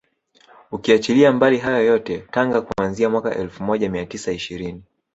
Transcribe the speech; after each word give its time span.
Ukiachilia 0.71 1.31
mbali 1.31 1.57
hayo 1.57 1.85
yote 1.85 2.17
Tanga 2.31 2.61
kuanzia 2.61 3.09
mwaka 3.09 3.35
elfu 3.35 3.63
moja 3.63 3.89
mia 3.89 4.05
tisa 4.05 4.31
ishirini 4.31 4.83